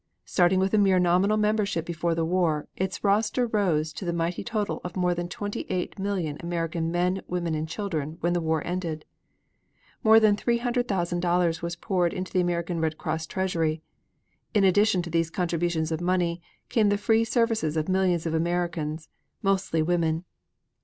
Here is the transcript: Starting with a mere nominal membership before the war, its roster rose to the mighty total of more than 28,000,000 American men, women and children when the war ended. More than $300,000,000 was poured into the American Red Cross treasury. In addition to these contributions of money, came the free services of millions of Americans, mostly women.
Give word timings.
Starting 0.25 0.57
with 0.59 0.73
a 0.73 0.79
mere 0.79 0.97
nominal 0.97 1.37
membership 1.37 1.85
before 1.85 2.15
the 2.15 2.25
war, 2.25 2.67
its 2.75 3.03
roster 3.03 3.45
rose 3.45 3.93
to 3.93 4.03
the 4.03 4.11
mighty 4.11 4.43
total 4.43 4.81
of 4.83 4.95
more 4.95 5.13
than 5.13 5.27
28,000,000 5.29 6.41
American 6.41 6.89
men, 6.91 7.21
women 7.27 7.53
and 7.53 7.69
children 7.69 8.17
when 8.19 8.33
the 8.33 8.41
war 8.41 8.65
ended. 8.65 9.05
More 10.03 10.19
than 10.19 10.35
$300,000,000 10.35 11.61
was 11.61 11.75
poured 11.75 12.13
into 12.15 12.33
the 12.33 12.41
American 12.41 12.79
Red 12.79 12.97
Cross 12.97 13.27
treasury. 13.27 13.83
In 14.55 14.63
addition 14.63 15.03
to 15.03 15.11
these 15.11 15.29
contributions 15.29 15.91
of 15.91 16.01
money, 16.01 16.41
came 16.67 16.89
the 16.89 16.97
free 16.97 17.23
services 17.23 17.77
of 17.77 17.87
millions 17.87 18.25
of 18.25 18.33
Americans, 18.33 19.07
mostly 19.43 19.83
women. 19.83 20.25